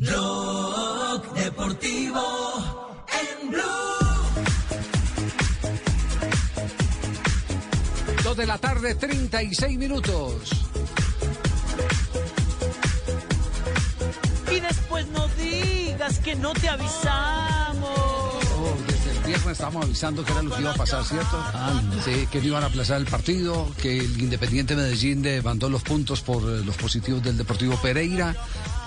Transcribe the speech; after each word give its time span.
Blog 0.00 1.34
Deportivo 1.34 2.22
en 3.20 3.50
Blue. 3.50 3.60
Dos 8.24 8.34
de 8.34 8.46
la 8.46 8.56
tarde, 8.56 8.94
36 8.94 9.76
minutos. 9.76 10.32
Y 14.50 14.60
después 14.60 15.06
no 15.08 15.28
digas 15.36 16.18
que 16.20 16.34
no 16.34 16.54
te 16.54 16.70
avisamos. 16.70 17.90
Oh, 17.90 18.74
desde 18.86 19.10
el 19.10 19.18
viernes 19.26 19.48
estábamos 19.48 19.84
avisando 19.84 20.24
que 20.24 20.32
era 20.32 20.42
lo 20.42 20.50
que 20.50 20.62
iba 20.62 20.70
a 20.70 20.76
pasar, 20.76 21.04
¿cierto? 21.04 21.44
Sí, 22.06 22.26
que 22.32 22.40
no 22.40 22.46
iban 22.46 22.62
a 22.62 22.68
aplazar 22.68 23.02
el 23.02 23.06
partido, 23.06 23.70
que 23.82 23.98
el 23.98 24.18
Independiente 24.18 24.74
Medellín 24.74 25.20
le 25.20 25.42
mandó 25.42 25.68
los 25.68 25.82
puntos 25.82 26.22
por 26.22 26.42
eh, 26.44 26.64
los 26.64 26.78
positivos 26.78 27.22
del 27.22 27.36
Deportivo 27.36 27.76
Pereira, 27.82 28.34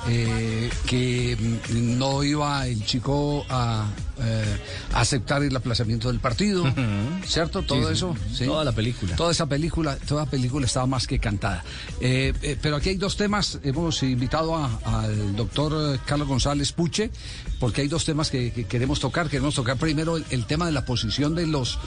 eh, 0.07 0.69
que 0.85 1.37
mm, 1.69 1.97
no 1.97 2.23
iba 2.23 2.67
el 2.67 2.83
chico 2.85 3.45
a 3.49 3.85
eh, 4.21 4.57
aceptar 4.93 5.43
el 5.43 5.55
aplazamiento 5.55 6.09
del 6.09 6.19
partido, 6.19 6.65
¿cierto? 7.25 7.61
Todo 7.63 7.89
eso. 7.89 8.15
¿sí? 8.33 8.45
Toda 8.45 8.63
la 8.63 8.71
película. 8.71 9.15
Toda 9.15 9.31
esa 9.31 9.45
película, 9.47 9.97
toda 10.07 10.25
película 10.25 10.65
estaba 10.65 10.85
más 10.87 11.07
que 11.07 11.19
cantada. 11.19 11.63
Eh, 12.01 12.33
eh, 12.41 12.57
pero 12.61 12.75
aquí 12.75 12.89
hay 12.89 12.97
dos 12.97 13.15
temas. 13.17 13.59
Hemos 13.63 14.03
invitado 14.03 14.55
a- 14.55 14.79
al 14.85 15.35
doctor 15.35 15.99
Carlos 16.05 16.27
González 16.27 16.71
Puche, 16.73 17.09
porque 17.59 17.81
hay 17.81 17.87
dos 17.87 18.05
temas 18.05 18.29
que, 18.29 18.51
que 18.51 18.65
queremos 18.65 18.99
tocar. 18.99 19.29
Queremos 19.29 19.55
tocar 19.55 19.77
primero 19.77 20.17
el, 20.17 20.25
el 20.29 20.45
tema 20.45 20.65
de 20.65 20.73
la 20.73 20.85
posición 20.85 21.33
de 21.35 21.47
los 21.47 21.79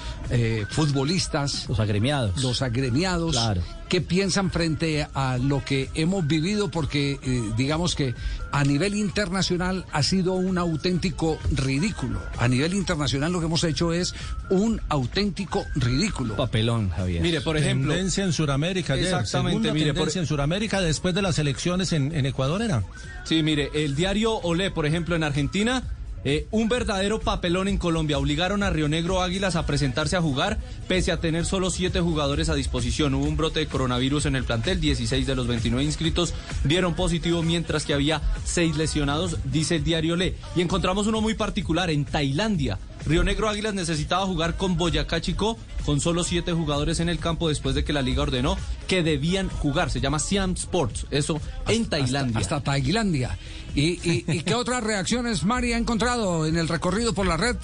futbolistas, 0.70 1.67
Los 1.69 1.81
agremiados. 1.81 2.42
los 2.42 2.62
agremiados. 2.62 3.33
Claro. 3.33 3.62
¿Qué 3.89 4.00
piensan 4.00 4.50
frente 4.50 5.06
a 5.14 5.39
lo 5.39 5.64
que 5.64 5.91
hemos 5.94 6.27
vivido? 6.27 6.70
Porque 6.70 7.19
digamos 7.56 7.94
que 7.94 8.06
a 8.53 8.65
nivel 8.65 8.95
internacional 8.95 9.85
ha 9.93 10.03
sido 10.03 10.35
un 10.35 10.59
auténtico 10.59 11.39
ridículo. 11.53 12.21
A 12.39 12.49
nivel 12.49 12.75
internacional 12.75 13.33
lo 13.33 13.41
que 13.41 13.47
hemos 13.47 13.65
hecho 13.65 13.93
es 13.93 14.15
un 14.51 14.81
auténtico 14.89 15.65
ridículo. 15.75 16.37
Papelón, 16.37 16.91
Javier. 16.91 17.23
Mire, 17.23 17.41
por 17.41 17.57
ejemplo, 17.57 17.93
Tendencia 17.93 18.25
en 18.25 18.33
Sudamérica. 18.33 18.95
Exactamente, 18.97 19.73
mire, 19.73 19.87
por- 19.95 19.95
tendencia 20.09 20.21
en 20.21 20.27
Sudamérica 20.27 20.81
después 20.81 21.15
de 21.15 21.23
las 21.23 21.39
elecciones 21.39 21.93
en, 21.93 22.15
en 22.15 22.27
Ecuador 22.27 22.62
era. 22.62 22.83
sí, 23.25 23.43
mire, 23.43 23.71
el 23.75 23.95
diario 23.97 24.34
Olé, 24.34 24.71
por 24.71 24.87
ejemplo, 24.87 25.17
en 25.17 25.25
Argentina, 25.25 25.83
eh, 26.27 26.48
un 26.50 26.69
verdadero 26.69 27.20
papelón 27.20 27.69
en 27.69 27.78
Colombia. 27.78 28.19
Obligaron 28.19 28.64
a 28.64 28.70
Río 28.70 28.88
Negro 28.88 29.22
Águilas 29.22 29.55
a 29.55 29.64
presentarse 29.64 30.16
a 30.16 30.20
jugar, 30.20 30.58
pese 30.88 31.12
a 31.12 31.20
tener 31.20 31.46
solo 31.46 31.70
siete 31.70 32.00
jugadores 32.00 32.48
a 32.48 32.56
disposición. 32.56 33.14
Hubo 33.14 33.27
un 33.27 33.36
brote 33.36 33.60
de 33.60 33.69
coronavirus 33.69 34.27
en 34.27 34.34
el 34.34 34.42
plantel, 34.42 34.80
16 34.80 35.24
de 35.24 35.36
los 35.36 35.47
29 35.47 35.84
inscritos 35.84 36.34
dieron 36.64 36.94
positivo, 36.94 37.44
mientras 37.44 37.84
que 37.84 37.94
había 37.94 38.22
seis 38.44 38.77
lesionados, 38.77 39.38
dice 39.44 39.77
el 39.77 39.84
diario 39.84 40.14
Olé. 40.14 40.34
Y 40.56 40.62
encontramos 40.62 41.06
uno 41.06 41.20
muy 41.20 41.34
particular 41.34 41.91
en 41.91 42.04
Tailandia. 42.04 42.78
Río 43.07 43.23
Negro 43.23 43.49
Águilas 43.49 43.73
necesitaba 43.75 44.27
jugar 44.27 44.57
con 44.57 44.77
Boyacá 44.77 45.21
Chico, 45.21 45.57
con 45.85 46.01
solo 46.01 46.25
siete 46.25 46.53
jugadores 46.53 46.99
en 47.00 47.09
el 47.09 47.19
campo 47.19 47.49
después 47.49 47.75
de 47.75 47.84
que 47.84 47.93
la 47.93 48.03
liga 48.03 48.22
ordenó 48.22 48.56
que 48.89 49.03
debían 49.03 49.49
jugar. 49.49 49.91
Se 49.91 50.00
llama 50.00 50.19
Siam 50.19 50.53
Sports, 50.53 51.06
eso 51.11 51.41
en 51.69 51.87
Tailandia. 51.87 52.41
Hasta, 52.41 52.56
hasta 52.56 52.72
Tailandia. 52.72 53.39
¿Y, 53.75 54.00
y, 54.11 54.25
y 54.27 54.41
qué 54.41 54.55
otras 54.55 54.83
reacciones 54.83 55.45
Mari 55.45 55.72
ha 55.72 55.78
encontrado 55.78 56.47
en 56.47 56.56
el 56.56 56.66
recorrido 56.66 57.12
por 57.15 57.27
la 57.27 57.37
red? 57.37 57.56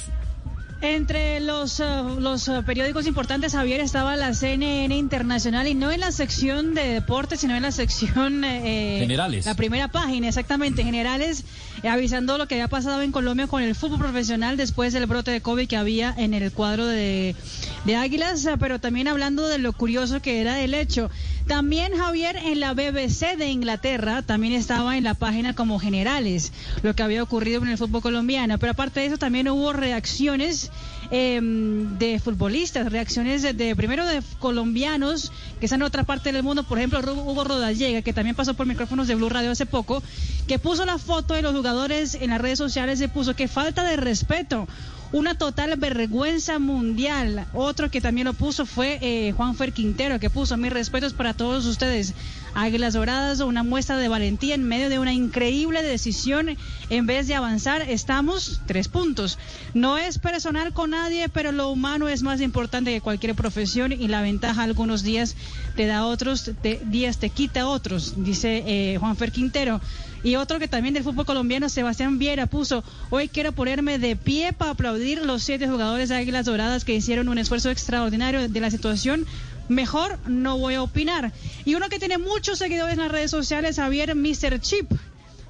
Entre 0.83 1.39
los, 1.39 1.79
eh, 1.79 1.85
los 2.19 2.49
eh, 2.49 2.61
periódicos 2.67 3.07
importantes, 3.07 3.53
Javier, 3.53 3.81
estaba 3.81 4.17
la 4.17 4.35
CNN 4.35 4.97
Internacional 4.97 5.69
y 5.69 5.75
no 5.75 5.93
en 5.93 6.01
la 6.01 6.11
sección 6.11 6.75
de 6.75 6.83
deportes, 6.95 7.39
sino 7.39 7.55
en 7.55 7.63
la 7.63 7.71
sección... 7.71 8.43
eh, 8.45 8.99
Generales. 8.99 9.47
La 9.47 9.55
primera 9.55 9.87
página, 9.87 10.27
exactamente, 10.27 10.83
generales, 10.83 11.45
eh, 11.85 11.89
avisando 11.89 12.37
lo 12.37 12.49
que 12.49 12.57
había 12.57 12.67
pasado 12.67 13.03
en 13.03 13.13
Colombia 13.13 13.47
con 13.47 13.63
el 13.63 13.77
fútbol 13.77 14.01
profesional 14.01 14.57
después 14.57 14.93
del 14.93 15.07
brote 15.07 15.31
de 15.31 15.41
COVID 15.41 15.69
que 15.69 15.77
había 15.77 16.13
en 16.19 16.35
el 16.35 16.51
cuadro 16.51 16.85
de, 16.85 17.37
de 17.85 17.97
Águilas, 17.97 18.45
eh, 18.47 18.57
pero 18.59 18.81
también 18.81 19.07
hablando 19.07 19.47
de 19.47 19.59
lo 19.59 19.73
curioso 19.73 20.21
que 20.21 20.41
era 20.41 20.61
el 20.63 20.75
hecho. 20.75 21.11
También, 21.47 21.97
Javier, 21.97 22.37
en 22.37 22.59
la 22.59 22.75
BBC 22.75 23.37
de 23.37 23.51
Inglaterra, 23.51 24.23
también 24.23 24.53
estaba 24.53 24.97
en 24.97 25.05
la 25.05 25.15
página 25.15 25.55
como 25.55 25.79
generales, 25.79 26.53
lo 26.83 26.95
que 26.97 27.05
había 27.05 27.23
ocurrido 27.23 27.63
en 27.63 27.69
el 27.69 27.79
fútbol 27.79 28.03
colombiano, 28.03 28.59
pero 28.59 28.73
aparte 28.73 28.99
de 28.99 29.07
eso 29.07 29.19
también 29.19 29.49
hubo 29.49 29.73
reacciones 29.73 30.72
eh, 31.11 31.41
de 31.43 32.19
futbolistas, 32.21 32.91
reacciones 32.91 33.43
de, 33.43 33.77
primero 33.77 34.07
de 34.07 34.23
colombianos 34.39 35.31
que 35.61 35.67
están 35.67 35.81
en 35.81 35.87
otra 35.87 36.05
parte 36.05 36.33
del 36.33 36.43
mundo, 36.43 36.63
por 36.65 36.79
ejemplo 36.79 37.01
Hugo 37.01 37.45
Rodallega, 37.45 38.03
que 38.03 38.13
también 38.13 38.35
pasó 38.35 38.55
por 38.55 38.67
micrófonos 38.67 39.09
de 39.09 39.15
Blue 39.15 39.29
Radio 39.29 39.51
hace 39.51 39.67
poco, 39.67 40.03
que 40.47 40.59
puso 40.59 40.85
la 40.85 40.99
foto 40.99 41.35
de 41.35 41.43
los 41.43 41.55
jugadores 41.55 42.15
en 42.15 42.31
las 42.31 42.41
redes 42.41 42.59
sociales 42.59 43.01
y 43.01 43.09
puso 43.09 43.37
que 43.37 43.49
falta 43.49 43.85
de 43.85 43.97
respeto. 43.97 44.67
Una 45.13 45.35
total 45.37 45.77
vergüenza 45.77 46.59
mundial. 46.59 47.47
Otro 47.53 47.91
que 47.91 48.01
también 48.01 48.27
lo 48.27 48.33
puso 48.33 48.65
fue 48.65 48.99
eh, 49.03 49.33
Juan 49.33 49.55
Fer 49.55 49.73
Quintero, 49.73 50.19
que 50.19 50.31
puso 50.31 50.57
mis 50.57 50.73
respetos 50.73 51.13
para 51.13 51.35
todos 51.35 51.67
ustedes. 51.67 52.15
Águilas 52.55 52.93
Doradas, 52.95 53.41
una 53.41 53.63
muestra 53.63 53.97
de 53.97 54.09
valentía 54.09 54.55
en 54.55 54.65
medio 54.65 54.89
de 54.91 54.99
una 54.99 55.13
increíble 55.13 55.83
decisión. 55.83 56.57
En 56.91 57.07
vez 57.07 57.27
de 57.27 57.35
avanzar, 57.35 57.83
estamos 57.83 58.61
tres 58.67 58.89
puntos. 58.89 59.39
No 59.75 59.99
es 59.99 60.19
personal 60.19 60.73
con 60.73 60.91
nadie, 60.91 61.29
pero 61.29 61.53
lo 61.53 61.69
humano 61.71 62.09
es 62.09 62.23
más 62.23 62.41
importante 62.41 62.93
que 62.93 63.01
cualquier 63.01 63.35
profesión 63.35 63.93
y 63.93 64.09
la 64.09 64.23
ventaja 64.23 64.63
algunos 64.63 65.03
días 65.03 65.37
te 65.77 65.87
da 65.87 66.07
otros, 66.07 66.51
te- 66.63 66.81
días 66.87 67.19
te 67.19 67.31
quita 67.31 67.67
otros, 67.69 68.15
dice 68.25 68.63
eh, 68.67 68.97
Juan 68.99 69.17
Fer 69.17 69.31
Quintero. 69.33 69.81
Y 70.25 70.37
otro 70.37 70.61
que 70.61 70.69
también 70.69 70.95
del 70.95 71.03
fútbol 71.03 71.27
colombiano, 71.27 71.69
Sebastián 71.69 72.17
Viera, 72.21 72.47
puso, 72.47 72.85
hoy 73.11 73.27
quiero 73.29 73.51
ponerme 73.51 73.99
de 73.99 74.15
pie 74.15 74.53
para 74.53 74.71
aplaudir 74.71 75.02
los 75.25 75.43
siete 75.43 75.69
jugadores 75.69 76.09
de 76.09 76.17
Águilas 76.17 76.47
Doradas 76.47 76.85
que 76.85 76.95
hicieron 76.95 77.29
un 77.29 77.39
esfuerzo 77.39 77.71
extraordinario 77.71 78.49
de 78.49 78.61
la 78.61 78.71
situación. 78.71 79.27
Mejor 79.69 80.19
no 80.27 80.59
voy 80.59 80.75
a 80.75 80.83
opinar. 80.83 81.33
Y 81.65 81.75
uno 81.75 81.89
que 81.89 81.99
tiene 81.99 82.19
muchos 82.19 82.59
seguidores 82.59 82.95
en 82.95 83.01
las 83.01 83.13
redes 83.13 83.31
sociales, 83.31 83.77
Javier 83.77 84.15
Mr. 84.15 84.61
Chip, 84.61 84.91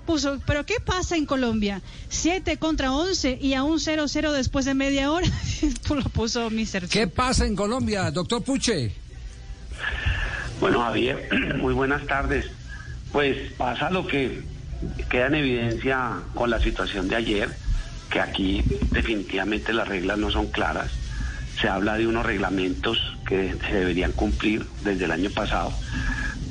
puso, 0.07 0.41
pero 0.47 0.65
¿qué 0.67 0.77
pasa 0.85 1.17
en 1.17 1.27
Colombia? 1.27 1.83
7 2.09 2.57
contra 2.57 2.93
11 2.93 3.39
y 3.41 3.55
a 3.55 3.63
un 3.63 3.79
0-0 3.79 4.33
después 4.33 4.65
de 4.65 4.75
media 4.75 5.11
hora. 5.11 5.27
lo 5.89 6.03
puso 6.05 6.51
Mr. 6.51 6.83
Chip. 6.83 6.91
¿Qué 6.91 7.07
pasa 7.07 7.47
en 7.47 7.57
Colombia, 7.57 8.11
doctor 8.11 8.43
Puche? 8.43 8.93
Bueno, 10.61 10.81
Javier, 10.81 11.29
muy 11.59 11.75
buenas 11.75 12.07
tardes. 12.07 12.47
Pues 13.13 13.53
pasa 13.59 13.91
lo 13.91 14.07
que 14.07 14.43
queda 15.11 15.27
en 15.27 15.35
evidencia 15.35 16.21
con 16.35 16.51
la 16.51 16.61
situación 16.61 17.09
de 17.09 17.17
ayer, 17.17 17.49
que 18.13 18.21
aquí 18.21 18.63
definitivamente 18.91 19.73
las 19.73 19.89
reglas 19.89 20.19
no 20.19 20.31
son 20.31 20.49
claras. 20.49 20.91
Se 21.61 21.69
habla 21.69 21.97
de 21.97 22.07
unos 22.07 22.27
reglamentos 22.27 22.99
que 23.27 23.57
se 23.69 23.75
deberían 23.75 24.13
cumplir 24.13 24.67
desde 24.85 25.07
el 25.07 25.13
año 25.13 25.31
pasado, 25.31 25.73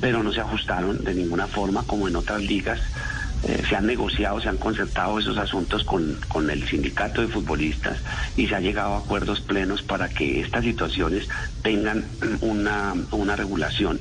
pero 0.00 0.22
no 0.22 0.32
se 0.32 0.40
ajustaron 0.40 1.04
de 1.04 1.14
ninguna 1.14 1.46
forma 1.46 1.84
como 1.84 2.08
en 2.08 2.16
otras 2.16 2.42
ligas. 2.42 2.80
Eh, 3.44 3.62
se 3.68 3.76
han 3.76 3.86
negociado, 3.86 4.40
se 4.40 4.48
han 4.48 4.56
concertado 4.56 5.18
esos 5.18 5.36
asuntos 5.36 5.84
con, 5.84 6.18
con 6.28 6.50
el 6.50 6.66
sindicato 6.66 7.20
de 7.20 7.28
futbolistas 7.28 7.98
y 8.36 8.46
se 8.46 8.54
ha 8.54 8.60
llegado 8.60 8.94
a 8.94 8.98
acuerdos 8.98 9.40
plenos 9.40 9.82
para 9.82 10.08
que 10.08 10.40
estas 10.40 10.64
situaciones 10.64 11.28
tengan 11.62 12.04
una, 12.40 12.94
una 13.10 13.36
regulación 13.36 14.00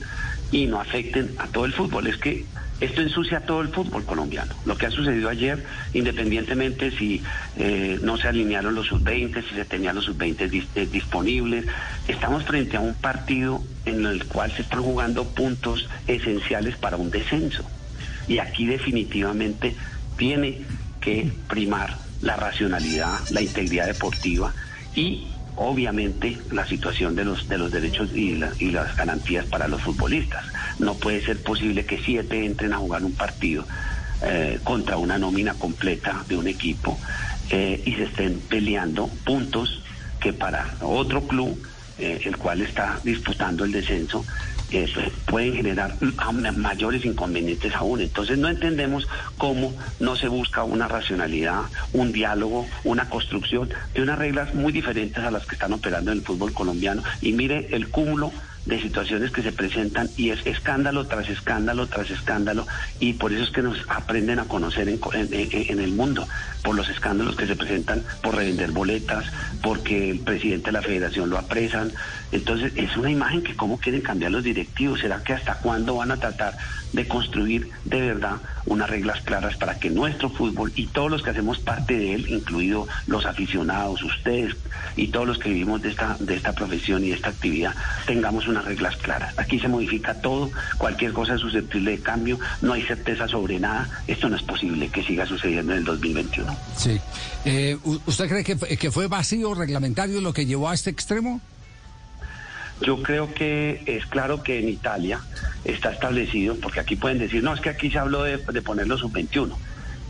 y 0.52 0.68
no 0.68 0.80
afecten 0.80 1.34
a 1.40 1.48
todo 1.48 1.66
el 1.66 1.74
fútbol. 1.74 2.08
Es 2.08 2.18
que 2.18 2.46
esto 2.82 3.02
ensucia 3.02 3.46
todo 3.46 3.62
el 3.62 3.70
fútbol 3.70 4.06
colombiano. 4.06 4.56
Lo 4.66 4.76
que 4.78 4.88
ha 4.88 4.92
sucedido 4.92 5.30
ayer, 5.30 5.66
independientemente 5.94 6.92
si 6.98 7.24
eh, 7.56 8.00
no 8.02 8.18
se 8.18 8.28
alinearon 8.28 8.76
los 8.76 8.88
sub-20, 8.88 9.48
si 9.50 9.56
se 9.56 9.66
tenían 9.66 9.96
los 9.96 10.06
sub-20 10.06 10.50
dis- 10.50 10.68
eh, 10.76 10.88
disponibles, 10.88 11.66
estamos 12.08 12.44
frente 12.46 12.76
a 12.78 12.80
un 12.82 12.96
partido 12.96 13.64
en 13.86 14.06
el 14.06 14.26
cual 14.26 14.52
se 14.56 14.64
están 14.64 14.82
jugando 14.84 15.34
puntos 15.34 15.88
esenciales 16.08 16.76
para 16.78 16.98
un 16.98 17.12
descenso. 17.12 17.70
Y 18.28 18.40
aquí 18.40 18.66
definitivamente 18.66 19.78
tiene 20.18 20.66
que 21.00 21.32
primar 21.48 22.00
la 22.22 22.36
racionalidad, 22.36 23.22
la 23.30 23.42
integridad 23.42 23.88
deportiva 23.88 24.54
y 24.96 25.36
obviamente 25.56 26.38
la 26.52 26.66
situación 26.66 27.16
de 27.16 27.26
los 27.26 27.48
de 27.48 27.58
los 27.58 27.72
derechos 27.72 28.10
y, 28.14 28.36
la- 28.36 28.54
y 28.58 28.72
las 28.72 28.96
garantías 28.96 29.46
para 29.48 29.68
los 29.68 29.82
futbolistas. 29.82 30.44
No 30.80 30.96
puede 30.96 31.24
ser 31.24 31.42
posible 31.42 31.86
que 31.86 32.00
siete 32.00 32.46
entren 32.46 32.74
a 32.74 32.78
jugar 32.78 33.04
un 33.04 33.14
partido 33.14 33.66
eh, 34.24 34.60
contra 34.64 34.98
una 34.98 35.18
nómina 35.18 35.56
completa 35.56 36.24
de 36.28 36.38
un 36.38 36.48
equipo 36.48 37.00
eh, 37.50 37.82
y 37.86 37.94
se 37.94 38.04
estén 38.04 38.40
peleando 38.40 39.08
puntos 39.26 39.82
que 40.20 40.32
para 40.32 40.76
otro 40.82 41.28
club, 41.28 41.60
eh, 41.98 42.22
el 42.26 42.38
cual 42.38 42.62
está 42.62 43.00
disputando 43.04 43.66
el 43.66 43.72
descenso, 43.72 44.24
pues, 44.72 44.92
pueden 45.26 45.56
generar 45.56 45.98
mayores 46.56 47.04
inconvenientes 47.04 47.74
aún. 47.76 48.00
Entonces 48.00 48.38
no 48.38 48.48
entendemos 48.48 49.08
cómo 49.38 49.74
no 50.00 50.16
se 50.16 50.28
busca 50.28 50.64
una 50.64 50.88
racionalidad, 50.88 51.64
un 51.92 52.12
diálogo, 52.14 52.68
una 52.84 53.10
construcción 53.10 53.70
de 53.94 54.02
unas 54.02 54.18
reglas 54.18 54.54
muy 54.54 54.72
diferentes 54.72 55.24
a 55.24 55.32
las 55.32 55.46
que 55.46 55.56
están 55.56 55.74
operando 55.74 56.12
en 56.12 56.20
el 56.20 56.24
fútbol 56.24 56.54
colombiano. 56.54 57.04
Y 57.22 57.34
mire 57.34 57.68
el 57.72 57.90
cúmulo 57.90 58.32
de 58.66 58.82
situaciones 58.82 59.32
que 59.32 59.42
se 59.42 59.52
presentan 59.52 60.12
y 60.18 60.30
es 60.30 60.40
escándalo 60.46 61.08
tras 61.08 61.28
escándalo 61.30 61.88
tras 61.88 62.10
escándalo 62.12 62.68
y 63.00 63.14
por 63.14 63.34
eso 63.34 63.44
es 63.44 63.50
que 63.52 63.62
nos 63.64 63.78
aprenden 63.90 64.40
a 64.40 64.48
conocer 64.48 64.88
en, 64.88 65.00
en- 65.14 65.50
en 65.52 65.80
el 65.80 65.94
mundo 65.94 66.28
por 66.64 66.76
los 66.76 66.88
escándalos 66.90 67.36
que 67.36 67.48
se 67.48 67.56
presentan 67.56 68.06
por 68.22 68.36
revender 68.36 68.72
boletas 68.72 69.26
porque 69.62 70.10
el 70.12 70.20
presidente 70.20 70.68
de 70.68 70.72
la 70.74 70.82
federación 70.82 71.30
lo 71.30 71.38
apresan 71.38 71.92
entonces 72.32 72.74
es 72.76 72.96
una 72.98 73.12
imagen 73.12 73.44
que 73.44 73.56
cómo 73.56 73.78
quieren 73.78 74.02
cambiar 74.02 74.32
los 74.32 74.44
directivos 74.44 75.00
será 75.02 75.24
que 75.24 75.34
hasta 75.34 75.56
cuándo 75.56 75.96
van 75.96 76.12
a 76.12 76.18
tratar 76.18 76.58
de 76.94 77.08
construir 77.08 77.70
de 77.86 78.02
verdad 78.02 78.38
unas 78.66 78.90
reglas 78.90 79.22
claras 79.22 79.56
para 79.58 79.80
que 79.80 79.90
nuestro 79.90 80.30
fútbol 80.30 80.72
y 80.76 80.88
todos 80.88 81.10
los 81.12 81.22
que 81.24 81.30
hacemos 81.32 81.60
parte 81.60 81.98
de 81.98 82.14
él 82.16 82.26
incluido 82.30 82.88
los 83.08 83.26
aficionados 83.26 84.04
ustedes 84.04 84.56
y 84.96 85.08
todos 85.08 85.28
los 85.28 85.38
que 85.38 85.50
vivimos 85.50 85.82
de 85.82 85.90
esta 85.90 86.18
de 86.20 86.36
esta 86.36 86.54
profesión 86.54 87.04
y 87.04 87.10
de 87.10 87.16
esta 87.16 87.30
actividad 87.30 87.74
tengamos 88.06 88.48
unas 88.48 88.66
reglas 88.66 88.96
claras. 88.98 89.38
Aquí 89.38 89.60
se 89.60 89.68
modifica 89.68 90.14
todo, 90.22 90.50
cualquier 90.78 91.14
cosa 91.14 91.36
es 91.36 91.42
susceptible 91.42 91.92
de 91.92 92.00
cambio, 92.00 92.40
no 92.62 92.74
hay 92.74 92.82
certeza 92.84 93.28
sobre 93.28 93.60
nada. 93.60 93.88
Esto 94.08 94.28
no 94.30 94.36
es 94.36 94.42
posible 94.44 94.90
que 94.90 95.04
siga 95.04 95.26
sucediendo 95.26 95.72
en 95.74 95.80
el 95.80 95.84
2021. 95.86 96.56
Sí. 96.76 97.00
Eh, 97.46 97.78
¿u- 97.84 98.00
¿Usted 98.06 98.28
cree 98.28 98.44
que 98.78 98.92
fue 98.92 99.08
vacío 99.08 99.51
reglamentario 99.54 100.22
lo 100.22 100.34
que 100.34 100.46
llevó 100.46 100.70
a 100.70 100.74
este 100.74 100.90
extremo? 100.90 101.42
Yo 102.82 103.04
creo 103.04 103.34
que 103.34 103.84
es 103.86 104.06
claro 104.08 104.42
que 104.42 104.60
en 104.60 104.70
Italia 104.70 105.22
está 105.64 105.92
establecido, 105.92 106.56
porque 106.56 106.80
aquí 106.80 106.96
pueden 106.96 107.20
decir, 107.20 107.44
no, 107.44 107.54
es 107.54 107.62
que 107.62 107.70
aquí 107.70 107.92
se 107.92 108.00
habló 108.00 108.24
de, 108.24 108.38
de 108.38 108.62
ponerlo 108.62 108.98
sub-21. 108.98 109.54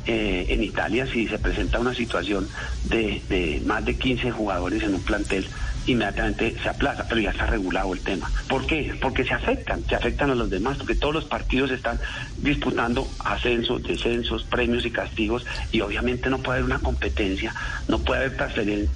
Eh, 0.08 0.48
en 0.50 0.64
Italia, 0.64 1.06
si 1.06 1.28
se 1.28 1.38
presenta 1.38 1.80
una 1.80 1.94
situación 1.94 2.48
de, 2.86 3.22
de 3.30 3.62
más 3.66 3.86
de 3.86 3.98
15 3.98 4.32
jugadores 4.32 4.82
en 4.82 4.96
un 4.96 5.02
plantel, 5.02 5.48
inmediatamente 5.86 6.56
se 6.62 6.70
aplaza, 6.70 7.06
pero 7.08 7.22
ya 7.22 7.32
está 7.32 7.46
regulado 7.46 7.94
el 7.94 8.00
tema. 8.00 8.30
¿Por 8.48 8.66
qué? 8.66 8.96
Porque 9.02 9.24
se 9.24 9.34
afectan, 9.34 9.84
se 9.88 9.96
afectan 9.96 10.32
a 10.32 10.36
los 10.36 10.50
demás, 10.50 10.78
porque 10.78 10.96
todos 10.96 11.14
los 11.14 11.26
partidos 11.26 11.72
están 11.72 12.00
disputando 12.38 13.08
ascensos, 13.20 13.84
descensos, 13.84 14.44
premios 14.44 14.86
y 14.86 14.92
castigos, 14.92 15.46
y 15.72 15.82
obviamente 15.82 16.30
no 16.30 16.40
puede 16.40 16.60
haber 16.60 16.72
una 16.72 16.80
competencia, 16.80 17.54
no 17.88 18.00
puede 18.00 18.26
haber 18.26 18.38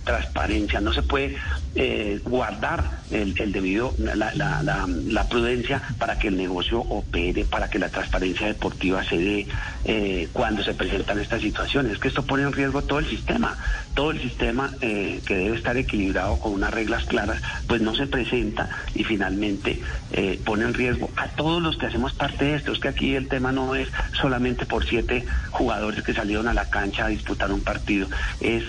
transparencia, 0.04 0.82
no 0.82 0.94
se 0.94 1.02
puede 1.02 1.38
eh, 1.76 2.22
guardar 2.24 3.02
el, 3.12 3.34
debido, 3.52 3.94
la, 3.98 5.26
prudencia 5.30 5.82
para 5.98 6.18
que 6.18 6.30
el 6.30 6.38
negocio 6.38 6.80
opere, 6.80 7.46
para 7.46 7.70
que 7.70 7.80
la 7.80 7.90
transparencia 7.90 8.48
deportiva 8.48 9.04
se 9.04 9.18
dé 9.18 9.48
eh, 9.84 10.30
cuando 10.32 10.64
se 10.64 10.74
presentan 10.74 11.20
estas 11.20 11.42
situaciones. 11.42 11.94
Es 11.94 12.00
que 12.00 12.08
esto 12.08 12.26
pone 12.26 12.44
en 12.44 12.54
riesgo 12.54 12.82
todo 12.82 13.00
el 13.00 13.08
sistema, 13.08 13.58
todo 13.94 14.12
el 14.12 14.22
sistema 14.22 14.72
eh, 14.82 15.20
que 15.26 15.36
debe 15.36 15.58
estar 15.58 15.76
equilibrado 15.78 16.40
con 16.40 16.54
unas 16.54 16.74
reglas 16.76 17.06
claras, 17.06 17.42
pues 17.68 17.82
no 17.82 17.96
se 17.96 18.06
presenta 18.06 18.70
y 18.94 19.04
finalmente 19.04 19.82
eh, 20.12 20.40
pone 20.46 20.66
en 20.66 20.74
riesgo 20.74 21.10
a 21.16 21.28
todos 21.30 21.62
los 21.62 21.78
que 21.78 21.88
hacemos 21.88 22.14
parte 22.14 22.46
de 22.46 22.56
esto. 22.56 22.72
Es 22.72 22.80
que 22.80 22.90
aquí 22.90 23.16
el 23.16 23.28
tema 23.28 23.52
no 23.52 23.74
es 23.76 23.90
solamente 24.20 24.66
por 24.66 24.86
siete 24.86 25.26
jugadores 25.52 26.04
que 26.04 26.14
salieron 26.14 26.48
a 26.48 26.54
la 26.54 26.70
cancha 26.70 27.06
a 27.06 27.10
disputar 27.10 27.52
un 27.52 27.62
partido, 27.62 28.08
es 28.42 28.64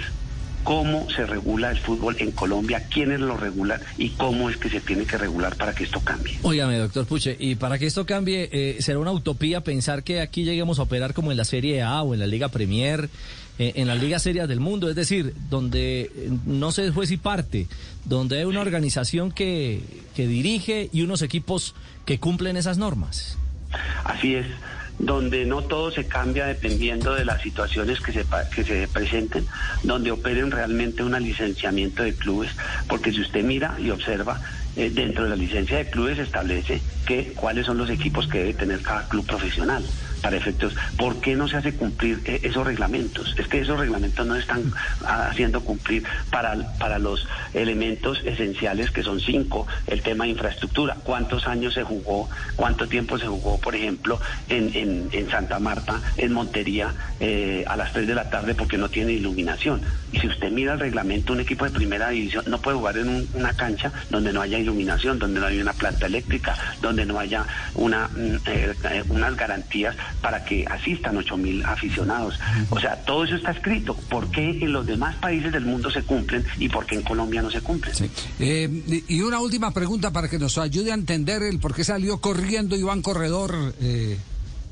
cómo 0.66 1.08
se 1.10 1.24
regula 1.24 1.70
el 1.70 1.78
fútbol 1.78 2.16
en 2.18 2.32
Colombia, 2.32 2.88
quiénes 2.92 3.20
lo 3.20 3.36
regulan 3.36 3.80
y 3.98 4.10
cómo 4.10 4.50
es 4.50 4.56
que 4.56 4.68
se 4.68 4.80
tiene 4.80 5.04
que 5.04 5.16
regular 5.16 5.54
para 5.56 5.72
que 5.72 5.84
esto 5.84 6.00
cambie. 6.00 6.36
Óigame, 6.42 6.76
doctor 6.76 7.06
Puche, 7.06 7.36
y 7.38 7.54
para 7.54 7.78
que 7.78 7.86
esto 7.86 8.04
cambie, 8.04 8.48
eh, 8.50 8.76
¿será 8.80 8.98
una 8.98 9.12
utopía 9.12 9.60
pensar 9.60 10.02
que 10.02 10.20
aquí 10.20 10.42
lleguemos 10.42 10.80
a 10.80 10.82
operar 10.82 11.14
como 11.14 11.30
en 11.30 11.36
la 11.36 11.44
Serie 11.44 11.82
A 11.82 12.02
o 12.02 12.14
en 12.14 12.20
la 12.20 12.26
Liga 12.26 12.48
Premier, 12.48 13.08
en 13.58 13.88
las 13.88 14.00
ligas 14.00 14.22
serias 14.22 14.48
del 14.48 14.60
mundo? 14.60 14.88
Es 14.88 14.96
decir, 14.96 15.34
donde 15.50 16.02
eh, 16.02 16.30
no 16.44 16.72
se 16.72 16.86
es 16.86 16.94
juez 16.94 17.16
parte, 17.18 17.66
donde 18.04 18.38
hay 18.38 18.44
una 18.44 18.60
organización 18.60 19.32
que, 19.32 19.82
que 20.14 20.26
dirige 20.26 20.90
y 20.92 21.02
unos 21.02 21.22
equipos 21.22 21.74
que 22.04 22.18
cumplen 22.18 22.56
esas 22.56 22.78
normas. 22.78 23.38
Así 24.04 24.34
es, 24.34 24.46
donde 24.98 25.44
no 25.44 25.62
todo 25.62 25.90
se 25.90 26.06
cambia 26.06 26.46
dependiendo 26.46 27.14
de 27.14 27.24
las 27.24 27.42
situaciones 27.42 28.00
que 28.00 28.12
se, 28.12 28.24
que 28.54 28.64
se 28.64 28.88
presenten, 28.88 29.46
donde 29.82 30.10
operen 30.10 30.50
realmente 30.50 31.02
un 31.02 31.12
licenciamiento 31.22 32.02
de 32.02 32.14
clubes, 32.14 32.50
porque 32.88 33.12
si 33.12 33.20
usted 33.20 33.44
mira 33.44 33.76
y 33.78 33.90
observa, 33.90 34.40
eh, 34.76 34.90
dentro 34.90 35.24
de 35.24 35.30
la 35.30 35.36
licencia 35.36 35.78
de 35.78 35.88
clubes 35.88 36.18
establece 36.18 36.82
que 37.06 37.32
cuáles 37.34 37.66
son 37.66 37.78
los 37.78 37.88
equipos 37.88 38.26
que 38.26 38.38
debe 38.38 38.54
tener 38.54 38.82
cada 38.82 39.08
club 39.08 39.26
profesional 39.26 39.84
para 40.20 40.36
efectos. 40.36 40.74
¿Por 40.96 41.20
qué 41.20 41.34
no 41.36 41.48
se 41.48 41.56
hace 41.56 41.74
cumplir 41.76 42.22
eh, 42.24 42.40
esos 42.44 42.66
reglamentos? 42.66 43.34
Es 43.38 43.48
que 43.48 43.60
esos 43.60 43.78
reglamentos 43.78 44.26
no 44.26 44.36
están 44.36 44.72
ah, 45.04 45.28
haciendo 45.30 45.62
cumplir 45.64 46.04
para, 46.30 46.76
para 46.78 46.98
los 46.98 47.26
elementos 47.52 48.20
esenciales 48.24 48.90
que 48.90 49.02
son 49.02 49.20
cinco, 49.20 49.66
el 49.86 50.02
tema 50.02 50.24
de 50.24 50.30
infraestructura, 50.30 50.96
cuántos 51.04 51.46
años 51.46 51.74
se 51.74 51.82
jugó, 51.82 52.28
cuánto 52.56 52.88
tiempo 52.88 53.18
se 53.18 53.26
jugó, 53.26 53.58
por 53.58 53.74
ejemplo, 53.74 54.20
en, 54.48 54.70
en, 54.74 55.08
en 55.12 55.30
Santa 55.30 55.58
Marta, 55.58 56.02
en 56.16 56.32
Montería, 56.32 56.94
eh, 57.20 57.64
a 57.66 57.76
las 57.76 57.92
3 57.92 58.06
de 58.06 58.14
la 58.14 58.30
tarde 58.30 58.54
porque 58.54 58.78
no 58.78 58.88
tiene 58.88 59.12
iluminación. 59.12 59.82
Y 60.12 60.18
si 60.20 60.28
usted 60.28 60.50
mira 60.50 60.74
el 60.74 60.80
reglamento, 60.80 61.32
un 61.32 61.40
equipo 61.40 61.64
de 61.64 61.70
primera 61.72 62.08
división 62.10 62.44
no 62.46 62.60
puede 62.62 62.76
jugar 62.76 62.96
en 62.98 63.08
un- 63.08 63.28
una 63.34 63.52
cancha 63.54 63.92
donde 64.08 64.32
no 64.32 64.40
haya 64.40 64.58
iluminación, 64.58 65.18
donde 65.18 65.40
no 65.40 65.46
haya 65.46 65.60
una 65.60 65.72
planta 65.74 66.06
eléctrica, 66.06 66.56
donde 66.80 67.04
no 67.04 67.18
haya 67.18 67.46
una, 67.74 68.08
mm, 68.08 68.36
eh, 68.46 68.74
eh, 68.90 69.04
unas 69.08 69.36
garantías 69.36 69.96
para 70.20 70.44
que 70.44 70.64
asistan 70.66 71.16
8 71.16 71.36
mil 71.36 71.64
aficionados. 71.64 72.38
O 72.70 72.80
sea, 72.80 72.96
todo 73.04 73.24
eso 73.24 73.36
está 73.36 73.50
escrito. 73.52 73.94
¿Por 73.94 74.30
qué 74.30 74.50
en 74.50 74.72
los 74.72 74.86
demás 74.86 75.16
países 75.16 75.52
del 75.52 75.64
mundo 75.64 75.90
se 75.90 76.02
cumplen 76.02 76.44
y 76.58 76.68
por 76.68 76.86
qué 76.86 76.96
en 76.96 77.02
Colombia 77.02 77.42
no 77.42 77.50
se 77.50 77.60
cumplen? 77.60 77.94
Eh, 78.38 79.02
y 79.08 79.20
una 79.20 79.40
última 79.40 79.72
pregunta 79.72 80.12
para 80.12 80.28
que 80.28 80.38
nos 80.38 80.58
ayude 80.58 80.90
a 80.90 80.94
entender 80.94 81.42
el 81.42 81.58
por 81.58 81.74
qué 81.74 81.84
salió 81.84 82.18
corriendo 82.18 82.76
Iván 82.76 83.02
Corredor. 83.02 83.74
eh, 83.80 84.18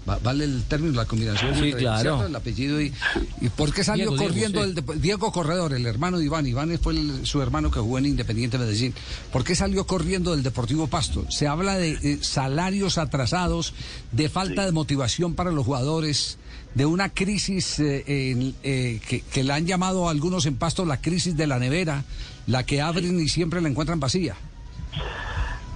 va- 0.09 0.19
vale 0.19 0.45
el 0.45 0.63
término, 0.65 0.95
la 0.95 1.05
combinación. 1.07 1.55
Sí, 1.55 1.73
claro. 1.73 2.27
El 2.27 2.35
apellido 2.37 2.81
y, 2.81 2.93
y 3.41 3.49
por 3.51 3.73
qué 3.73 3.85
salió 3.85 4.11
Diego, 4.11 4.17
Diego, 4.17 4.29
corriendo 4.33 4.65
sí. 4.65 4.93
el 4.95 5.01
Diego 5.01 5.33
Corredor, 5.33 5.73
el 5.75 5.87
hermano 5.87 6.19
de 6.19 6.25
Iván. 6.25 6.47
Iván 6.47 6.79
fue 6.83 6.95
el- 6.95 7.27
su 7.27 7.41
hermano 7.43 7.71
que 7.71 7.81
jugó 7.81 7.99
en 7.99 8.07
Independiente 8.07 8.59
Medellín. 8.59 8.95
¿Por 9.33 9.45
qué 9.45 9.55
salió 9.55 9.87
corriendo 9.87 10.33
del 10.33 10.43
Deportivo 10.43 10.87
Pasto? 10.87 11.27
Se 11.31 11.47
habla 11.47 11.77
de 11.77 11.91
eh, 12.03 12.19
salarios 12.21 12.99
atrasados, 12.99 13.75
de 14.13 14.29
falta 14.29 14.65
de 14.67 14.73
motivación 14.73 15.35
para 15.35 15.51
los 15.53 15.65
jugadores. 15.65 16.39
De 16.75 16.87
una 16.87 17.09
crisis 17.11 17.79
eh, 17.79 18.03
en- 18.33 18.55
eh, 18.65 19.01
que, 19.09 19.21
que 19.21 19.45
la 19.45 19.55
han 19.55 19.65
llamado 19.67 20.09
algunos 20.09 20.45
en 20.47 20.57
Pasto 20.57 20.85
la 20.85 21.01
crisis 21.01 21.37
de 21.37 21.47
la 21.47 21.61
nevera, 21.61 22.03
la 22.49 22.65
que 22.67 22.81
abren 22.83 23.21
y 23.21 23.29
siempre 23.29 23.61
la 23.61 23.69
encuentran 23.69 24.01
vacía. 24.01 24.35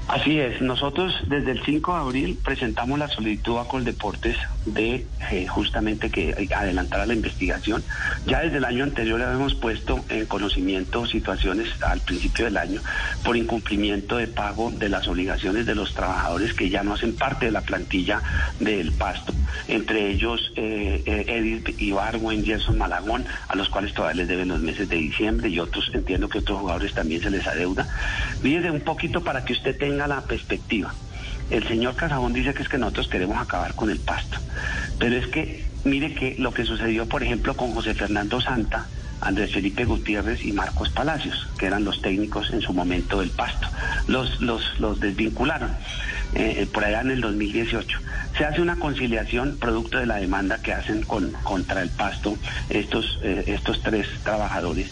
Así 0.08 0.40
es, 0.40 0.62
nosotros 0.62 1.14
desde 1.26 1.50
el 1.50 1.62
5 1.62 1.92
de 1.92 2.00
abril 2.00 2.38
presentamos 2.42 2.98
la 2.98 3.08
solicitud 3.08 3.58
a 3.58 3.64
Coldeportes 3.64 4.38
de 4.64 5.06
eh, 5.30 5.46
justamente 5.46 6.08
que 6.08 6.48
adelantara 6.56 7.04
la 7.04 7.12
investigación. 7.12 7.84
Ya 8.26 8.40
desde 8.40 8.56
el 8.56 8.64
año 8.64 8.84
anterior 8.84 9.20
habíamos 9.20 9.54
puesto 9.54 10.02
en 10.08 10.24
conocimiento 10.24 11.04
situaciones 11.04 11.68
al 11.82 12.00
principio 12.00 12.46
del 12.46 12.56
año 12.56 12.80
por 13.22 13.36
incumplimiento 13.36 14.16
de 14.16 14.28
pago 14.28 14.70
de 14.70 14.88
las 14.88 15.06
obligaciones 15.08 15.66
de 15.66 15.74
los 15.74 15.92
trabajadores 15.92 16.54
que 16.54 16.70
ya 16.70 16.82
no 16.82 16.94
hacen 16.94 17.14
parte 17.14 17.44
de 17.44 17.52
la 17.52 17.60
plantilla 17.60 18.22
del 18.60 18.92
pasto, 18.92 19.34
entre 19.68 20.08
ellos 20.10 20.52
eh, 20.56 21.02
eh, 21.04 21.24
Edith 21.28 21.78
Ibargüen, 21.82 22.46
Gerson 22.46 22.78
Malagón, 22.78 23.26
a 23.46 23.54
los 23.56 23.68
cuales 23.68 23.92
todavía 23.92 24.22
les 24.22 24.28
deben 24.28 24.48
los 24.48 24.60
meses 24.60 24.88
de 24.88 24.96
diciembre 24.96 25.50
y 25.50 25.58
otros, 25.58 25.90
entiendo 25.92 26.30
que 26.30 26.38
otros 26.38 26.60
jugadores 26.60 26.94
también 26.94 27.20
se 27.20 27.30
les 27.30 27.46
adeuda. 27.46 27.86
Fíjese 28.40 28.70
un 28.70 28.80
poquito 28.80 29.22
para 29.22 29.44
que 29.44 29.52
usted 29.52 29.76
tenga 29.76 29.97
la 30.06 30.20
perspectiva. 30.22 30.94
El 31.50 31.66
señor 31.66 31.96
Casabón 31.96 32.34
dice 32.34 32.52
que 32.52 32.62
es 32.62 32.68
que 32.68 32.78
nosotros 32.78 33.08
queremos 33.08 33.40
acabar 33.40 33.74
con 33.74 33.90
el 33.90 33.98
pasto, 33.98 34.38
pero 34.98 35.16
es 35.16 35.26
que 35.28 35.64
mire 35.84 36.14
que 36.14 36.36
lo 36.38 36.52
que 36.52 36.64
sucedió, 36.64 37.06
por 37.06 37.22
ejemplo, 37.22 37.54
con 37.54 37.72
José 37.72 37.94
Fernando 37.94 38.40
Santa, 38.40 38.86
Andrés 39.20 39.52
Felipe 39.52 39.84
Gutiérrez 39.84 40.44
y 40.44 40.52
Marcos 40.52 40.90
Palacios, 40.90 41.48
que 41.58 41.66
eran 41.66 41.84
los 41.84 42.02
técnicos 42.02 42.50
en 42.50 42.60
su 42.60 42.72
momento 42.72 43.20
del 43.20 43.30
pasto. 43.30 43.66
Los, 44.06 44.40
los, 44.40 44.78
los 44.78 45.00
desvincularon 45.00 45.70
eh, 46.34 46.68
por 46.72 46.84
allá 46.84 47.00
en 47.00 47.10
el 47.10 47.20
2018. 47.20 47.98
Se 48.36 48.44
hace 48.44 48.60
una 48.60 48.76
conciliación 48.76 49.56
producto 49.58 49.98
de 49.98 50.06
la 50.06 50.16
demanda 50.16 50.60
que 50.62 50.72
hacen 50.72 51.02
con, 51.02 51.32
contra 51.42 51.82
el 51.82 51.88
pasto 51.88 52.36
estos, 52.68 53.18
eh, 53.22 53.44
estos 53.46 53.82
tres 53.82 54.06
trabajadores 54.22 54.90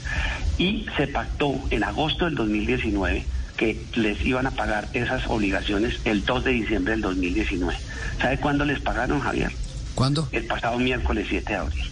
y 0.59 0.87
se 0.97 1.07
pactó 1.07 1.55
en 1.71 1.85
agosto 1.85 2.25
del 2.25 2.35
2019 2.35 3.25
que 3.57 3.83
les 3.95 4.25
iban 4.25 4.47
a 4.47 4.51
pagar 4.51 4.89
esas 4.93 5.27
obligaciones 5.27 6.01
el 6.05 6.25
2 6.25 6.45
de 6.45 6.51
diciembre 6.53 6.93
del 6.93 7.03
2019. 7.03 7.77
¿Sabe 8.21 8.39
cuándo 8.39 8.65
les 8.65 8.81
pagaron, 8.81 9.21
Javier? 9.21 9.53
¿Cuándo? 9.95 10.29
El 10.33 10.45
pasado 10.45 10.79
miércoles 10.79 11.27
7 11.29 11.53
de 11.53 11.59
abril. 11.59 11.85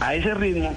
A 0.00 0.14
ese 0.14 0.34
ritmo, 0.34 0.76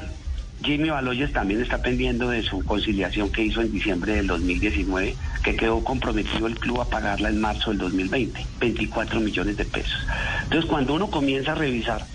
Jimmy 0.64 0.90
Baloyes 0.90 1.34
también 1.34 1.62
está 1.62 1.82
pendiendo 1.82 2.30
de 2.30 2.42
su 2.42 2.64
conciliación 2.64 3.30
que 3.30 3.44
hizo 3.44 3.62
en 3.62 3.72
diciembre 3.72 4.16
del 4.16 4.28
2019, 4.28 5.16
que 5.44 5.56
quedó 5.56 5.84
comprometido 5.84 6.48
el 6.48 6.58
club 6.58 6.82
a 6.82 6.90
pagarla 6.90 7.30
en 7.30 7.42
marzo 7.42 7.72
del 7.72 7.80
2020, 7.80 8.46
24 8.60 9.20
millones 9.20 9.58
de 9.58 9.66
pesos. 9.66 10.00
Entonces, 10.44 10.70
cuando 10.70 10.94
uno 10.96 11.12
comienza 11.12 11.52
a 11.52 11.56
revisar 11.56 12.06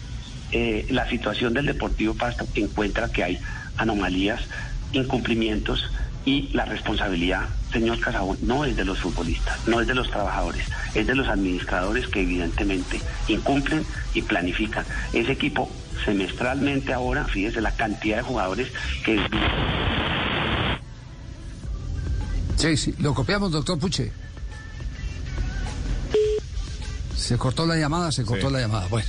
eh, 0.53 0.87
la 0.91 1.09
situación 1.09 1.55
del 1.55 1.67
Deportivo 1.67 2.15
Pasto, 2.15 2.47
encuentra 2.55 3.11
que 3.13 3.23
hay 3.23 3.39
anomalías, 3.77 4.41
incumplimientos 4.93 5.85
y 6.25 6.49
la 6.53 6.65
responsabilidad, 6.65 7.49
señor 7.73 7.99
Casabón, 8.01 8.39
no 8.43 8.65
es 8.65 8.77
de 8.77 8.85
los 8.85 8.99
futbolistas, 8.99 9.67
no 9.67 9.81
es 9.81 9.87
de 9.87 9.95
los 9.95 10.11
trabajadores, 10.11 10.67
es 10.95 11.07
de 11.07 11.15
los 11.15 11.29
administradores 11.29 12.09
que 12.09 12.23
evidentemente 12.23 13.01
incumplen 13.29 13.85
y 14.15 14.23
planifican. 14.23 14.85
Ese 15.13 15.33
equipo 15.33 15.71
semestralmente 16.05 16.93
ahora, 16.93 17.25
fíjese 17.25 17.61
la 17.61 17.73
cantidad 17.73 18.19
de 18.19 18.23
jugadores 18.23 18.69
que... 19.05 19.19
Sí, 22.57 22.77
sí, 22.77 22.95
lo 22.99 23.15
copiamos, 23.15 23.51
doctor 23.51 23.79
Puche. 23.79 24.13
Se 27.17 27.39
cortó 27.39 27.65
la 27.65 27.77
llamada, 27.77 28.13
se 28.13 28.25
cortó 28.25 28.51
la 28.51 28.61
llamada. 28.61 28.87
Bueno. 28.89 29.09